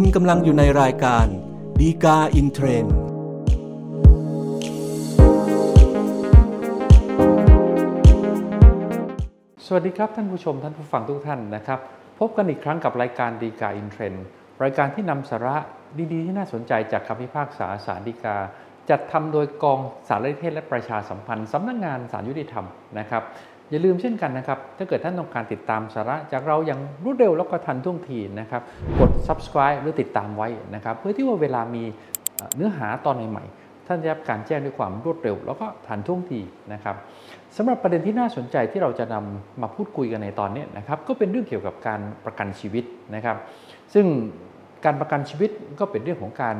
[0.00, 1.26] คุณกำลังอยู่ในรายการ
[1.80, 2.94] ฎีกาอินเทรนด์
[9.66, 11.80] สวัสดีครับท่านผู้ชมท่านผู้ฟังทุกท่านนะครับ
[12.18, 14.24] พบกันอีกครั้งกับรายการฎีกาอินเทรนด์
[14.62, 15.56] รายการที่นำสาระ
[16.12, 18.36] ดีๆ ที่น่าสนใจจากคำพิพากษาศาลฎีกา
[18.90, 22.66] จัดทำโดยกองสารนิเทศและประชาสัมพันธ์สำนักงานศาลยุติธรรม
[22.98, 23.22] นะครับ
[23.70, 28.62] อย่าลืมเช่นกันนะครับ ถ้าเกิดท่านต้องการติดตามสาระ จากเราอย่างรวดเร็วแล้วก็ทันท่วงทีนะครับ
[29.00, 31.84] กด subscribe หรือติดตามไว้นะครับ เพื่อที่ว่าเวลามี
[32.56, 36.40] เนื้อหาตอนใหม่ๆ ท่านจะรับการแจ้งด้วยความรวดเร็ว แล้วก็ทันท่วงที
[36.72, 36.96] นะครับ
[37.56, 43.36] สำหรับประเด็นที่น่าสนใจที่เราจะนำมาพูดคุยกันในตอนนี้นะครับก็เป็นเรื่องเกี่ยวกับการประกันชีวิตนะครับ
[43.94, 44.06] ซึ่ง
[44.84, 46.56] การประกันชีวิตก็เป็นเรื่องของการ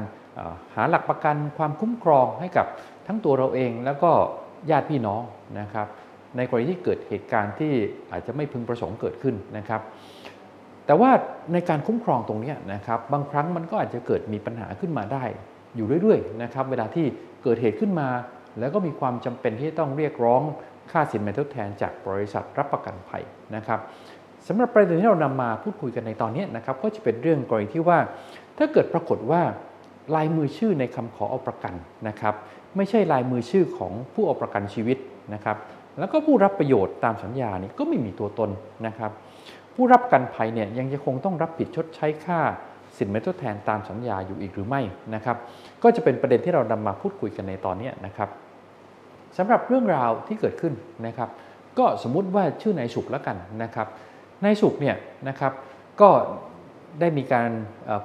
[0.74, 2.66] หาหลักประกันความคุ้มครองให้กับ
[3.06, 4.10] ทั้งตัวเราเองแล้วก็
[4.70, 5.22] ญาติพี่น้อง
[5.60, 5.86] นะครับ
[6.36, 7.72] ในกรณีที่เกิดเหตุการณ์ที่
[8.12, 9.80] อาจจะไม่พึงประสงค์เกิดขึ้นนะครับ
[10.86, 11.10] แต่ว่า
[11.52, 15.24] ในการคุ้มครองตรงนี้นะครับบางครั้งมันก็อาจจะเกิดมีปัญหาขึ้นมาได้
[15.76, 17.06] อยู่เรื่อยๆนะครับเวลาที่
[17.42, 18.08] เกิดเหตุขึ้นมา
[18.58, 20.42] แล้วก็มีความจำเป็นที่ต้องเรียกร้อง
[20.90, 23.22] ค่าสินไหมทดแทนจากบริษัทรับประกันภัย
[23.56, 23.80] นะครับ
[24.48, 27.98] สำหรับประเด็นที่เรานำมาพูดคุยกันในตอนนี้นะครับก็จะเป็นเรื่องกรณีที่ว่า
[28.58, 29.42] ถ้าเกิดปรากฏว่า
[30.14, 31.74] ลายมือชื่อในคำขอเอาประกัน
[32.08, 32.34] นะครับ
[32.76, 34.98] ไม่ใช่ลายมือชื่อของผู้เอาประกันชีวิต
[35.34, 35.56] นะครับ
[35.98, 38.50] แล้วก็ผู้รับประโยชน์ตามสัญญานี่ก็ไม่มีตัวตน
[38.86, 39.12] นะครับ
[39.74, 42.40] ผู้รับประกันภัยเนี่ยยังจะคงต้องรับผิดชดใช้ค่า
[42.98, 44.80] สินไหมทดแทนตามสัญญาอยู่อีกหรือไม่
[45.14, 45.36] นะครับ
[45.82, 48.28] ก็จะเป็นประเด็นที่เรานำมาพูดคุยกันในตอนนี้นะครับ
[49.36, 50.74] สำหรับเรื่องราวที่เกิดขึ้น
[51.06, 51.28] นะครับ
[51.78, 53.86] ก็สมมุติว่าชื่อนายสุขแล้วกันนะครับ
[54.44, 54.96] นายสุขเนี่ย
[55.28, 55.52] นะครับ
[56.00, 56.10] ก็
[57.00, 57.50] ได้มีการ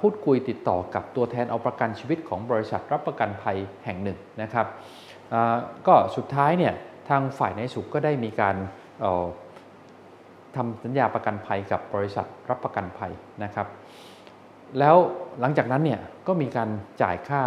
[0.00, 4.66] พูดคุยติดต่อกับตัวแทนเอาประกันชีวิตของบริษัทรับประกันภัยแห่งหนึ่งนะครับ
[5.86, 6.74] ก็สุดท้ายเนี่ย
[7.08, 8.56] ทางฝ่ายนายสุขก็ได้มีการ
[10.56, 13.12] ทำสัญญาประกันภัยกับบริษัทรับประกันภัย
[13.44, 13.66] นะครับ
[14.78, 14.96] แล้ว
[15.40, 16.68] หลังจากนั้นเนี่ยก็มีการ
[17.02, 17.42] จ่ายค่า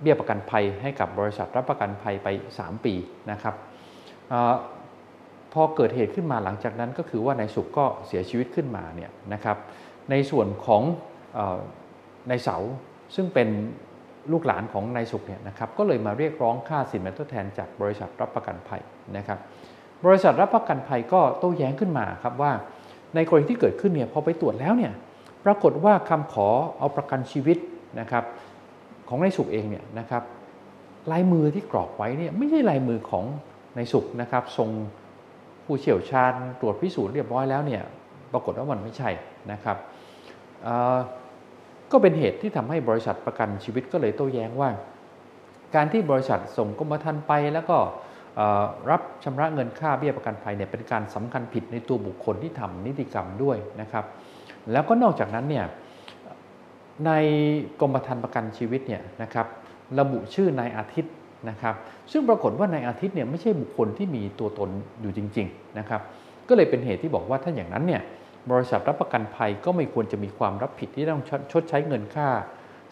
[0.00, 2.28] เบี้ยประกันภัยให้กับบริษัทรับประกันภัยไป
[2.60, 2.94] 3 ปี
[3.30, 3.54] นะครับ
[4.32, 4.34] อ
[5.52, 9.56] พอเกิดเหตุขึ้นมาหลังจากนั้นก็คือว่านายสุขก็เสียชีวิตขึ้นมาเนี่ยนะครับ
[10.10, 10.82] ในส่วนของ
[11.38, 11.58] ออ
[12.30, 12.56] นายเสา
[13.14, 13.48] ซึ่งเป็น
[14.32, 18.82] ลูกหลานของนายสุขเนี่ยนะครับก็เลยมาเรียกร้องค่าสินไหมทดแทนจากบริษัทรับประกันภัย
[19.16, 19.38] นะครับ
[20.06, 22.52] บริษัทรับประกันภัยก็โต้แย้งขึ้นมาครับว่า
[23.14, 24.92] ในกรณีที่เกิดขึ้นเนี่ยพอไปตรวจแล้วเนี่ย
[25.44, 26.48] ปรากฏว่าคำขอ
[26.78, 27.58] เอาประกันชีวิต
[28.00, 28.24] นะครับ
[29.08, 30.22] ของนายสุขเองเนี่ยนะครับ
[31.12, 33.24] ลายมือที่กรอกไว้เนี่ยไม่ใช่ลายมือของ
[33.76, 34.70] นายสุขนะครับทรง
[35.64, 37.82] ผู้เชี่ยวชาญตรวจพิสูจน์เรียบร้อยแล้วเนี่ย
[38.32, 39.10] ปรากฏว่ามันไม่ใช่
[39.52, 39.76] นะครับ
[41.94, 44.70] ก็เป็นเหตุที่ทำให้บริษัทประกันชีวิตก็เลยโต้แย้งว่า
[45.74, 47.76] การที่บริษัทส่งกรมธรรม์ไปแล้วก็
[48.90, 54.04] รับชำระเงินค่าเบี้ยประกันภัยเนี่ยเป็นการสำคัญผิดในตัวบุคคลที่ทำนิติกรรมด้วยนะครับ
[54.72, 55.66] แล้วก็นอกจากนั้นเนี่ย
[57.06, 57.12] ใน
[57.80, 59.46] กรมธรรม์ประกันชีวิตเนี่ยนะครับ
[59.98, 61.14] ระบุชื่อนายอาทิตย์
[61.50, 61.74] นะครับ
[62.12, 66.00] ซึ่งปรากฏว่านายอาทิตย์เนี่ยไม่ใช่บุคคลที่มีตัวตนอยู่จริงๆนะครับ
[66.48, 68.02] ก็เลยเป็นเหตุที่บอกว่าถ้าอย่างนั้นเนี่ย
[68.50, 71.22] บริษัทรับประกันภัยก็ไม่ควรจะมีความรับผิดที่ต้อง
[71.52, 72.28] ชดใช้เงินค่า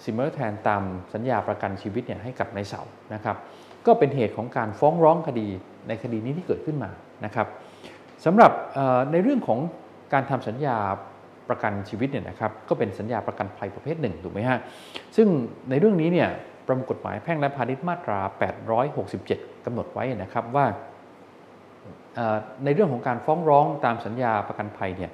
[0.04, 0.82] สินไหมทดแทนตาม
[1.14, 2.80] สัญญาประกันชีวิตเนี่ยให้กับนายเสา
[3.14, 3.36] นะครับ
[3.86, 5.48] ก็เป็นเหตุของการฟ้องร้องคดี
[5.88, 6.90] ในคดีนี้ที่เกิดขึ้นมา
[7.24, 7.46] นะครับ
[8.24, 8.52] สำหรับ
[9.12, 9.58] ในเรื่องของ
[10.12, 10.76] การทำสัญญา
[11.48, 14.58] ประกันชีวิตเนี่ยนะครับก็เป็นสัญญาประกันภัยประเภทหนึ่งถูกไหมฮะ
[15.16, 15.28] ซึ่ง
[15.70, 16.28] ในเรื่องนี้เนี่ย
[16.66, 18.18] ประมวลกฎหมายแพ่งและพาณิชย์มาตรา
[18.92, 20.66] 867กำหนดไว้นะครับว่า
[22.64, 25.10] ในเรื่องของการฟ้องร้องตามสัญญาประกันภัยเนี่ย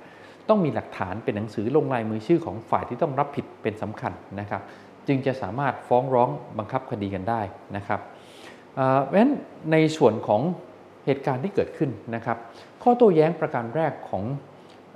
[0.48, 4.62] ต้องมีหลักฐานเป็นหนังสือลงลายมือชื่อของฝ่ายที่ต้องรับผิดเป็นสำคัญนะครับ
[5.08, 6.28] จึงจะสามารถฟ้องร้อง
[6.58, 7.40] บังคับคดีกันได้
[7.76, 8.00] นะครับ
[9.04, 9.32] เพราะฉะนั้น
[9.72, 10.42] ในส่วนของ
[11.06, 12.38] เหตุการณ์ที่เกิดขึ้นนะครับ
[12.82, 14.24] ข้อโต้แย้งประการแรกของ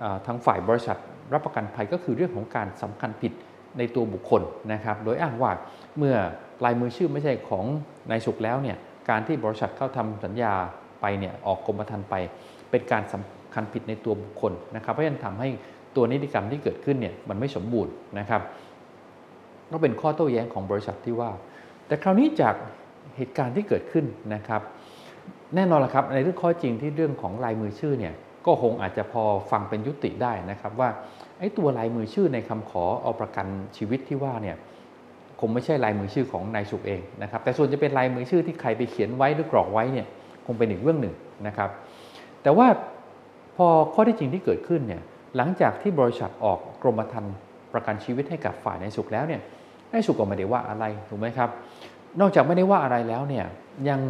[0.03, 0.99] อทางฝ่ายบริษัท
[1.33, 3.33] รับประกันภัยก็คือเรื่องของการสำคัญผิด
[3.79, 4.43] ในตัวบุคคล
[4.73, 5.53] นะครับ โดยอ้างว่า
[5.99, 6.17] เมื่อ
[6.65, 7.65] ลายมือชื่อไม่ใช่ของ
[8.11, 8.76] นายสุขแล้วเนี่ย
[9.11, 10.55] การที่บริษัทเข้าทำสัญญา
[11.00, 12.15] ไปเนี่ยออกกรมธรรม์ไป
[12.71, 13.03] เป็นการ
[13.54, 15.49] คัญผิดในตัวบุคคลนะครับเพราะฉะนั้นทำให้
[15.96, 18.43] ตัวนิติกรรมที่เกิดขึ้นเนี่ยมันไม่สมบูรณ์นะครับ
[19.72, 21.31] ก็เป็นข้อโต้แย้งของบริษัทที่ว่า
[21.87, 22.54] แต่คราวนี้จาก
[23.16, 24.04] เหตุการณ์ที่เกิดขึ้น
[24.34, 24.62] นะครับ
[25.54, 28.14] แน่นอนละครับในเรื่องข้อจริงที่เรื่องของลายมือชื่อเนี่ย
[28.46, 30.88] ก็คงอาจจะพอฟังเป็นยุติได้นะครับว่า
[31.38, 33.46] ไอ้ตัวลายมือชื่อในคำขอเอาประกัน
[33.76, 34.56] ชีวิตที่ว่าเนี่ย
[35.40, 40.06] คงไม่ใช่ลายมือชื่อของนายสุขเองนะครับ แต่ส่วนจะเป็นลายมือชื่อที่ใครไปเขียนไว้หรือกรอกไว้เนี่ย
[40.46, 41.14] คงเป็นอีกเรื่องหนึ่ง
[41.46, 41.70] นะครับ
[42.43, 42.66] แต่ว่า
[43.56, 45.02] พอข้อที่จริงที่เกิดขึ้นเนี่ย
[45.37, 47.34] หลังจากที่บริษัทออกกรมธรรม์
[47.72, 49.40] ประกันชีวิตให้กับฝ่ายนายสุขแล้วเนี่ย
[49.93, 51.50] นายสุขก็ไม่ได้ว่าอะไรถูกไหมครับ
[52.20, 53.46] นอกจากไม่ได้ว่าอะไรแล้วเนี่ย
[53.88, 54.00] ยัง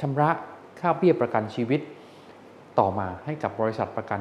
[0.00, 0.30] ชำระ
[0.80, 1.80] ค่าเบี้ยประกันชีวิต
[2.78, 4.20] ต่อมาให้กับบริษัทประกัน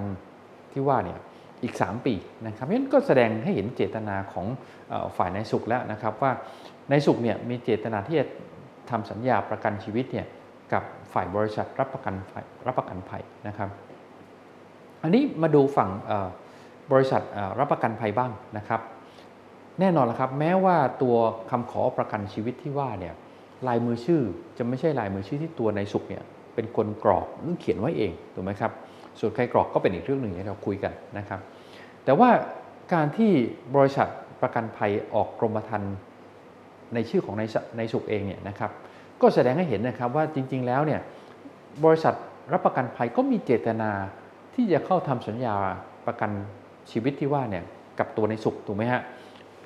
[0.71, 1.19] ที่ว่าเนี่ย
[1.63, 2.13] อีก 3 ปี
[2.45, 4.45] นะครับนั้นก็แสดงให้เห็นเจตนาของ
[5.18, 6.31] ฝ่ายนายสุขแล้วนะครับว่า
[6.89, 8.25] นายสุขเนี่ยมีเจตนาที่จะ
[8.89, 10.27] ทำสัญญาประกันชีวิตเนี่ย
[10.74, 10.83] กับ
[11.13, 12.13] ฝ่ายบริษัทรับประกัน
[12.68, 13.69] รับประกันภัยนะครับ
[15.04, 15.90] อันนี้มาดูฝั่ง
[16.92, 17.22] บริษัท
[17.60, 18.81] รับประกันภัยบ้างนะครับ
[19.80, 21.16] แน่นอนล้วครับแม้ว่าตัว
[21.51, 23.13] คำขอประกันชีวิตที่ว่าเนี่ย
[23.68, 24.22] ลายมือชื่อ
[24.57, 26.24] จะไม่ใช่ลายมือชื่อที่ตัวในสุขเนี่ย
[26.56, 28.72] เป็นคนกรอกหรือเขียนไว้เองถูกไหมครับ
[29.19, 31.40] ส่วนใครกรอกก็เป็นอีกเรื่องหนึ่งที่เราคุยกันนะครับ
[32.06, 32.30] แต่ว่า
[32.94, 33.31] การที่
[33.75, 34.07] บริษัท
[34.42, 35.95] ประกันภัยออกกรมธรรม์
[36.94, 37.42] ในชื่อของน
[37.78, 38.72] ในสุขเองเนี่ยนะครับ
[39.22, 41.02] ก็แสดงให้เห็นนะครับว่าจริง ๆ แล้วเนี่ย
[41.86, 42.13] บริษัท
[42.54, 43.92] รับประกันภัยก็มีเจตนา
[44.60, 45.56] ที่จะเข้าทำสัญญา
[46.08, 46.32] ประกัน
[46.92, 47.64] ชีวิตที่ว่าเนี่ย
[48.00, 49.02] กับตัวในสุขถูกไหมฮะ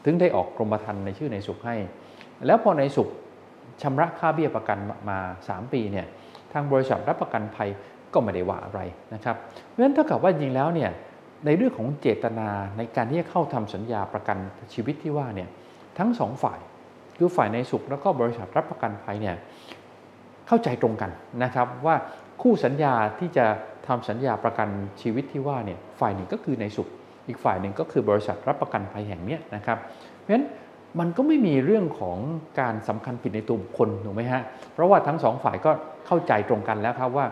[0.06, 1.75] ถึงได้ออกกรมธรรม์ในชื่อในสุขให้
[2.45, 3.10] แล้วพอในสุข
[3.81, 4.78] ชำระค่าเบี้ยประกัน
[5.10, 5.18] มา
[5.48, 6.06] 3 ปีเนี่ย
[6.51, 7.69] ทางบริษัทรับประกันภัย
[8.13, 8.80] ก็ไม่ได้ว่าอะไร
[9.13, 9.36] นะครับ
[9.68, 10.90] เพราะฉะนั้นถ้ากับว่าจริงแล้วเนี่ย
[11.46, 14.38] ในเรื่องของเจตนาในการที่จะเข้าทำสัญญาประกัน
[14.74, 15.50] ชีวิตที่ว่าเนี่ย
[16.00, 16.60] ทั้งสองฝ่าย
[17.18, 19.36] คือฝ่ายในสุขแล้วก็บริษัทรับประกันภัยเนี่ย
[20.48, 21.12] เข้าใจตรงกัน
[21.44, 21.96] นะครับว่า
[22.41, 23.45] คู่สัญญาที่จะ
[23.88, 24.69] ทำสัญญาประกัน
[25.01, 26.88] ชีวิตที่ว่าเนี่ยฝ่ายหนึ่งก็คือในสุข
[27.27, 29.77] อีกฝ่ายหนึ่งก็คือบริษัทรับประกันภัยแห่งนี้นะครับ
[30.19, 30.45] เพราะฉะนั้น
[31.00, 32.18] มันก็ไม่มีเรื่องของ
[32.59, 34.41] การสำคัญผิดในตัวบุคคลถูกไหมฮะ
[34.74, 35.71] เพราะว่าทั้งสองฝ่ายก็
[36.07, 37.25] เข้าใจตรงกันแล้วครับว่า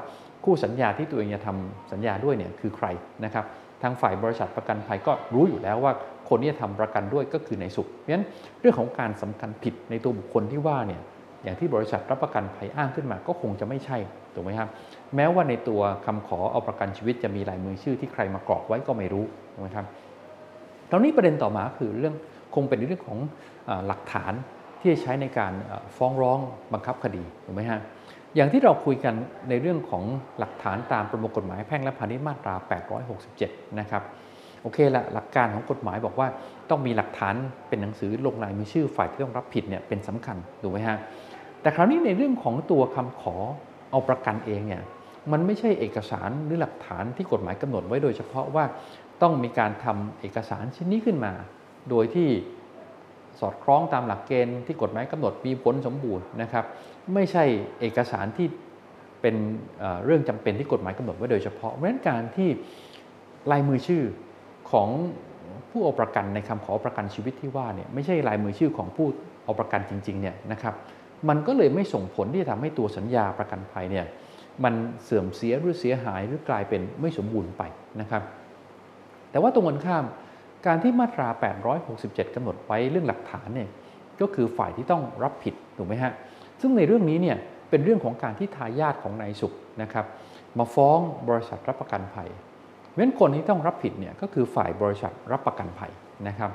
[0.44, 2.88] คู่สัญญาที่ตัวเองจะทำสัญญาด้วยเนี่ยคือใคร
[3.26, 3.46] นะครับ
[3.82, 5.94] ทางฝ่ายบริษัทประกันภัยก็รู้อยู่แล้วว่า
[6.30, 8.26] คนที่จะทำประกันด้วยก็คือในสุข เพราะฉะนั้น
[8.60, 11.02] เรื่องของการสำคัญผิดในตัวบุคคลที่ว่าเนี่ย
[11.44, 13.98] อย่างที่บริษัทรับประกันภัยอ้างขึ้นมาก็คงจะไม่ใช่
[14.34, 14.70] ถูกไหมครับ
[15.16, 19.86] แม้ว่าในตัวคำขอเอาประกันชีวิตจะมีลายมือชื่อที่ใครมากรอกไว้ก็ไม่รู้ถูกไหมครับ
[20.92, 22.16] ตอนนี้ประเด็นต่อมาคือเรื่อง
[22.56, 23.20] คงเป็นเรื่องของ
[23.88, 24.34] หลักฐาน
[24.80, 25.54] ที่จะใช้ในการ
[25.98, 26.40] ฟ้องร้อง
[26.74, 27.80] บังคับคดีถูกไหมฮะ
[28.36, 29.14] อย่างที่เราคุยกัน
[29.50, 30.04] ในเรื่องของ
[30.40, 32.56] หลักฐานตามประมวลกฎหมายแพ่งและพาณิชย์มาตรา
[33.18, 34.04] 867 นะครับ
[34.62, 36.28] โอเคละหลักการของกฎหมายบอกว่า
[36.70, 37.36] ต้องมีหลักฐาน
[37.70, 40.98] เป็นหนังสือลงลายมีชื่อฝ่ายที่ต้องรับผิดเนี่ยเป็นสำคัญถูกไหมฮะ
[41.62, 43.36] แต่คราวนี้ในเรื่องของตัวคำขอ
[43.92, 44.82] เอาประกันเองเนี่ย
[45.32, 48.66] มันไม่ใช่เอกสารหรือหลักฐานที่กฎหมายกำหนดไว้โดยเฉพาะว่า
[49.22, 51.34] ต้องมีการทำเอกสารชิ้นนี้ขึ้นมา
[51.90, 52.30] โดยที่
[53.40, 56.66] สอดคล้องตามหลักเกณฑ์ที่กฎหมายกำหนดมีผลสมบูรณ์นะครับ
[57.14, 57.44] ไม่ใช่
[57.80, 58.48] เอกสารที่
[59.22, 59.36] เป็น
[60.06, 62.50] เรื่องจำเป็นที่กฎหมายกำหนดไว้โดยเฉพาะเพราะฉะนั้นการที่
[63.52, 64.04] ลายมือชื่อ
[64.72, 64.90] ของ
[65.70, 69.08] ผู้เอาประกันในคำขอประกันชีวิตที่ว่าเนี่ยไม่ใช่ลายมือชื่อของผู้
[69.44, 70.74] เอาประกันจริงๆเนี่ยนะครับ
[71.30, 74.06] มันก็เลยไม่ส่งผลที่จะทำให้ตัวสัญญาประกันภัยเนี่ย
[74.64, 74.74] มัน
[75.04, 77.64] เสื่อมเสียหรือเสียหายหรือกลายเป็นไม่สมบูรณ์ไป
[78.02, 78.24] นะครับ
[79.32, 80.06] แต่ว่าตรงกันข้าม
[80.68, 81.28] การที่มาตรา
[81.82, 83.70] 867กำหนดไว้เรื่องหลักฐานเนี่ย
[84.22, 86.12] ก็คือฝ่ายที่ต้องรับผิดถูกไหมฮะ
[86.62, 87.38] ซึ่งในเรื่องนี้เนี่ย
[87.70, 90.06] เป็นเรื่องของการที่ทายาทของนายสุขนะครับ
[90.60, 92.30] มาฟ้องบริษัทรับประกันภัย
[92.96, 95.92] เว้นคนที่ต้องรับผิดเนี่ยก็คือฝ่ายบริษัทรับประกันภัย
[96.28, 96.52] นะครับ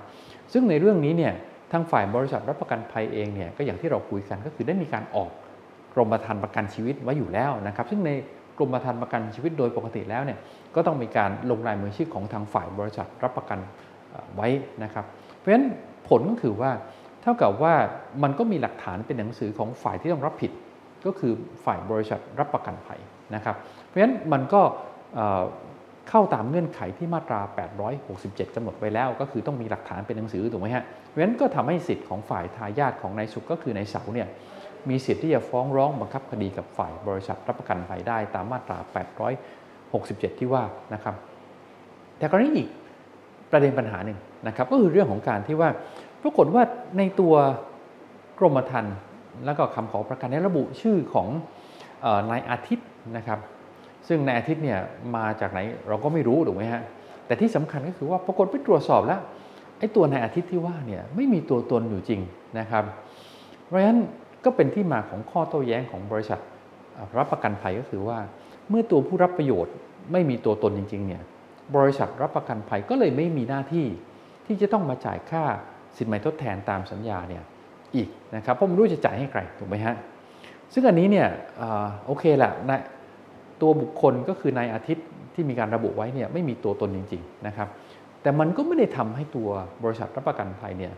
[0.53, 1.33] ซึ่งในเรื่องนี้เนี่ย
[1.73, 5.31] ทางฝ่ายบริษัทรับประกันภัยเองเนี่ยก็อย่างที่เราคุยกันก็คือได้มีการออก
[5.95, 8.11] กรมธรรม์ประกันชีวิตไว้อยู่แล้วนะครับซึ่งใน
[8.59, 10.39] กรมธรรม์ประกันชีวิตโดยปกติแล้วเนี่ย
[10.75, 13.59] ก็ต้องมีการลงลายมือชื่อของทางฝ่ายบริษัทรับประกัน
[14.37, 14.49] ไว้
[14.85, 15.05] นะครับ
[15.37, 15.67] เพราะฉะนั้น
[16.09, 16.71] ผลก็คือว่า
[17.23, 17.75] เท่ากับว่า
[18.23, 20.51] มันก็มีหลักฐานเป็นหนังสือของฝ่ายที่ต้องรับผิด
[21.07, 21.33] ก็คือ
[21.65, 23.01] ฝ่ายบริษัทรับประกันภัย
[23.35, 23.57] นะครับ
[23.87, 24.63] เพราะฉะนั้นมันก็
[26.09, 27.41] เข้าตามเงื่อนไขที่มาตรา
[27.99, 34.29] 867กำหนดไว้แล้วก็คือต้องมีหลักฐานเป็นหนังสือถูกไหมฮะเพราะฉะนั้นก็ทำให้สิทธิ์ของฝ่ายทายาทของนายสุขก็คือนายเสาเนี่ย
[34.89, 38.79] มีสิทธิ์ที่จะฟ้องร้องบังคับคดีกับฝ่ายบริษัทรับประกันภัยได้ตามมาตรา
[39.59, 40.63] 867 ที่ว่า
[40.95, 41.15] นะครับ
[42.19, 42.69] แต่กรณีอีก
[43.51, 45.71] ประเด็นปัญหาหนึ่งนะครับก็คือเรื่องของการที่ว่า
[46.23, 46.63] ปรากฏว่า
[46.99, 47.35] ในตัว
[48.39, 48.97] กรมธรรม์
[49.45, 51.29] แล้วก็คำขอประกันในระบุชื่อของ
[52.31, 53.39] นายอาทิตย์นะครับ
[54.09, 54.81] ซึ่งในอาทิตย์เนี่ย
[55.17, 55.59] มาจากไหน
[55.89, 56.83] เราก็ไม่รู้ถูกไหมฮะ
[57.27, 59.21] แต่ที่สำคัญก็คือว่าปรากฏไปตรวจสอบแล้ว
[59.79, 62.21] ไอ้ตัวในอาทิตย์ที่ว่าเนี่ยไม่มีตัวตนอยู่จริง
[62.59, 62.85] นะครับ
[63.67, 63.99] เพราะฉะนั้น
[64.45, 66.41] ก็เป็นที่มาของข้อโต้แย้งของบริษัท
[67.19, 68.19] รับประกันภัยก็คือว่า
[68.69, 69.75] เมื่อตัวผู้รับประโยชน์
[70.13, 71.23] ไม่มีตัวตนจริงๆเนี่ย
[71.77, 73.87] บริษัทรับประกันภัยก็เลยไม่มีหน้าที่
[74.47, 75.45] ที่จะต้องมาจ่ายค่า
[75.97, 77.43] สินไหมทดแทนตามสัญญาเนี่ย
[77.97, 79.95] อีกนะครับเพราะไม่รู้จะจ่ายให้ใครถูกไหมฮะ
[80.73, 81.29] ซึ่งอันนี้เนี่ย
[82.07, 82.81] โอเคแหละนะ
[83.61, 87.69] ตัวบุคคลก็คือนายอาทิตย์ที่มีการระบุไว้เนี่ยไม่มีตัวตนจริงๆนะครับ
[88.23, 89.49] แต่มันก็ไม่ได้ทำให้ตัว
[89.85, 90.93] บริษัทรับประกันภัยเนี่ย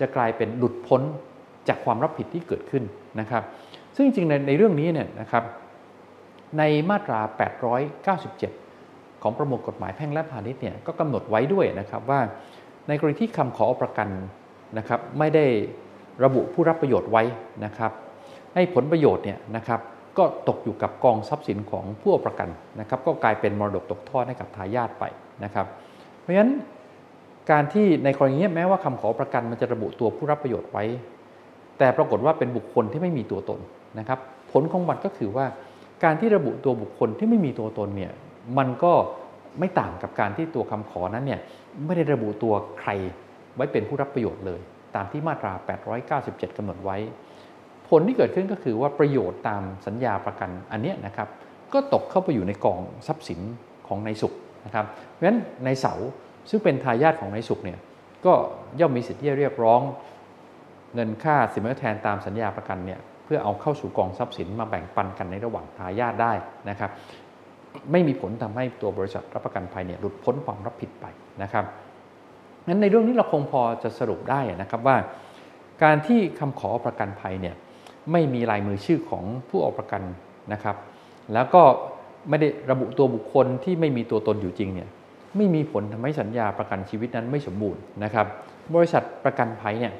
[0.00, 1.02] จะกลายเป็นหลุดพ้น
[1.68, 2.84] จากความรับผิดที่เกิดขึ้น
[3.20, 3.42] นะครับ
[3.96, 5.44] ซึ่งจริงๆในในเรื่องนี้เนี่ยนะครับ
[6.58, 7.20] ในมาตรา
[8.40, 12.20] 897 ของประมวลกฎหมายแพ่งและพาณิชย์เนี่ยก็กำหนดไว้ด้วยนะครับว่า
[12.88, 14.08] ในกรณีที่คำขอประกัน
[14.78, 15.44] นะครับไม่ได้
[16.24, 17.22] ระบุผู้รับประโยชน์ไว้
[17.64, 17.92] นะครับ
[18.54, 19.80] ให้ผลประโยชน์เนี่ยนะครับ
[20.18, 22.48] ก็ตกอยู่กับกองทรัพย์สินของผู้ประกัน
[22.80, 25.04] นะครับ ก็กลายเป็นมรดกตกทอดให้กับทายาทไป
[25.44, 25.66] นะครับ
[26.20, 26.52] เพราะฉะนั้น
[27.50, 30.84] การที่ในกรณีนี้แม้ว่าคำขอประกันมันจะระบุตัวผู้รับประโยชน์ไว้
[31.78, 33.60] แต่ปรากฏว่าเป็นบุคคลที่ไม่มีตัวตน
[33.98, 34.18] นะครับ
[34.52, 35.46] ผลของมันก็คือว่า
[36.04, 38.12] การที่ระบุตัวบุคคลที่ไม่มีตัวตนเนี่ย
[38.58, 38.92] มันก็
[39.58, 41.40] ไม่ต่างกับการที่ตัวคำขอนั้นเนี่ย
[41.84, 42.90] ไม่ได้ระบุตัวใคร
[43.56, 44.60] ไว้เป็นผู้รับประโยชน์เลย
[44.94, 45.52] ตามที่มาตรา
[46.04, 46.96] 897กำหนดไว้
[47.90, 51.28] ผลที่เกิดขึ้นก็คือว่าประโยชน์ตามสัญญาประกันอันนี้นะครับ
[51.72, 53.40] ก็ตกเข้าไปอยู่ในกองทรัพย์สิน
[53.88, 55.94] ของนายสุขนะครับเพราะฉะนั้นในเสา
[56.50, 57.78] ซึ่งเป็นทายาทของนายสุขเนี่ย
[58.26, 58.32] ก็
[58.80, 59.80] ย่อมมีสิทธิ์ที่จะเรียกร้อง
[60.94, 66.32] เงินค่าสินไหมทดแทนตามสัญญาประกันเนี่ยเพื่อเอาเข้าสู่กองทรัพย์สินมาแบ่งปันกันในระหว่างทายาทได้
[66.70, 66.90] นะครับ
[67.92, 71.06] ไม่มีผลทำให้ตัวบริษัทรับประกันภัยเนี่ยหลุดพ้นความรับผิดไป
[71.42, 71.64] นะครับ
[72.66, 74.96] งั้นในเรื่องนี้เราคงพอจะสรุปได้นะครับว่า
[75.82, 77.54] การที่คำขอประกันภัยเนี่ย
[78.12, 80.02] ไม่มีลายมือชื่อของผู้ออกประกัน
[80.52, 80.76] นะครับ
[81.34, 81.62] แล้วก็
[82.28, 84.88] ไม่ได้ระบุตัวบุคคลที่ไม่มีตัวตนอยู่จริงเนี่ย
[85.36, 88.26] ไม่มีผลทำให้สัญญาประกันชีวิตนั้นไม่สมบูรณ์นะครับ
[88.74, 89.94] บริษัทประกันภัยเนี่ย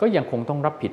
[0.00, 0.92] ก็ยังคงต้องรับผิด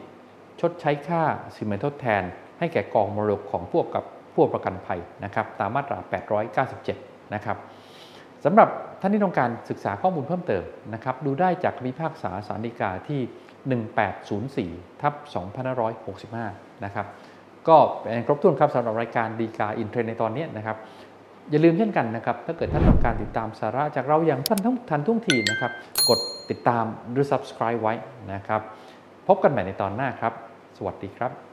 [0.61, 1.21] ชดใช้ค่า
[1.55, 2.23] สินไหมทดแทน
[2.59, 4.03] ให้แก่กองมรดกของพวกกับ
[4.33, 5.97] ผู้ประกันภัยนะครับ ตามมาตรา
[6.65, 7.57] 897 นะครับ
[8.45, 8.69] สำหรับ
[9.01, 13.21] ท่านที่ต้องการศึกษาข้อมูลเพิ่มเติมนะครับ ดูได้จากคำพิพากษาสารดีกาที่
[13.63, 15.13] 1804ทับ
[15.99, 17.07] 2565 นะครับ
[17.67, 20.77] ก็เป็นครบถ้วนครับสำหรับรายการดีกาอินเทรนในตอนนี้นะครับ
[21.49, 25.71] อย่าลืมเช่นกันนะครับ ถ้าเกิดท่านต้องการติดตามสาระจากเราอย่างทันท่วงทันท่วงทีนะครับ
[26.09, 27.93] กดติดตามหรือ subscribe ไว้
[28.33, 28.61] นะครับ
[29.27, 30.33] พบกันใหม่ในตอนหน้าครับ
[30.77, 31.52] สวัสดีครับ